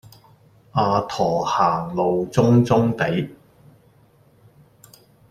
[0.71, 3.29] 阿駝行路中中地